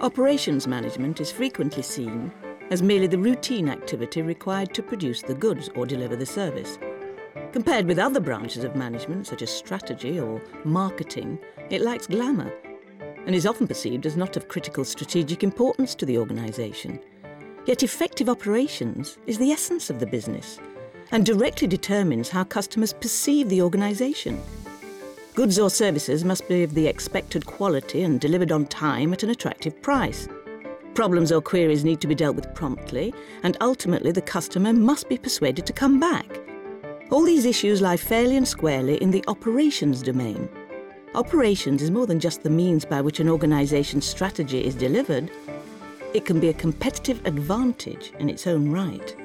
[0.00, 2.32] Operations management is frequently seen
[2.70, 6.78] as merely the routine activity required to produce the goods or deliver the service.
[7.52, 12.50] Compared with other branches of management, such as strategy or marketing, it lacks glamour
[13.26, 16.98] and is often perceived as not of critical strategic importance to the organisation.
[17.66, 20.58] Yet effective operations is the essence of the business
[21.12, 24.40] and directly determines how customers perceive the organisation.
[25.40, 29.30] Goods or services must be of the expected quality and delivered on time at an
[29.30, 30.28] attractive price.
[30.92, 35.16] Problems or queries need to be dealt with promptly, and ultimately the customer must be
[35.16, 36.26] persuaded to come back.
[37.08, 40.46] All these issues lie fairly and squarely in the operations domain.
[41.14, 45.30] Operations is more than just the means by which an organisation's strategy is delivered.
[46.12, 49.16] It can be a competitive advantage in its own right.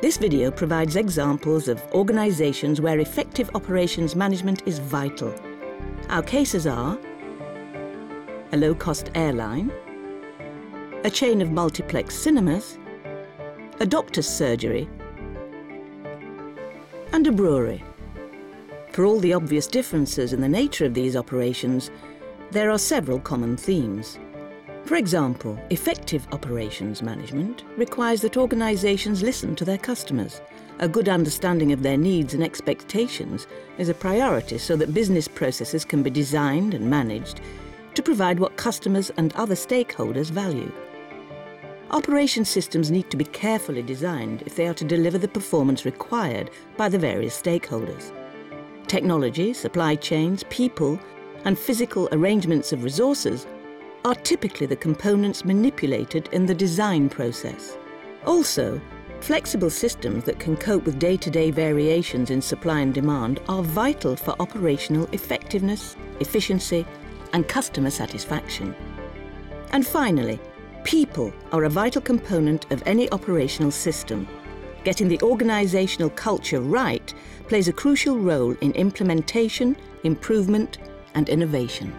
[0.00, 5.34] This video provides examples of organisations where effective operations management is vital.
[6.08, 6.96] Our cases are
[8.52, 9.72] a low-cost airline,
[11.02, 12.78] a chain of multiplex cinemas,
[13.80, 14.88] a doctor's surgery,
[17.12, 17.82] and a brewery.
[18.92, 21.90] For all the obvious differences in the nature of these operations,
[22.52, 24.20] there are several common themes.
[24.84, 30.40] For example, effective operations management requires that organisations listen to their customers.
[30.78, 35.84] A good understanding of their needs and expectations is a priority so that business processes
[35.84, 37.40] can be designed and managed
[37.94, 40.72] to provide what customers and other stakeholders value.
[41.90, 46.50] Operation systems need to be carefully designed if they are to deliver the performance required
[46.76, 48.12] by the various stakeholders.
[48.86, 51.00] Technology, supply chains, people,
[51.44, 53.46] and physical arrangements of resources
[54.08, 57.76] are typically the components manipulated in the design process.
[58.24, 58.80] Also,
[59.20, 64.34] flexible systems that can cope with day-to-day variations in supply and demand are vital for
[64.40, 66.86] operational effectiveness, efficiency
[67.34, 68.74] and customer satisfaction.
[69.72, 70.40] And finally,
[70.84, 74.26] people are a vital component of any operational system.
[74.84, 77.12] Getting the organisational culture right
[77.46, 80.78] plays a crucial role in implementation, improvement
[81.14, 81.92] and innovation.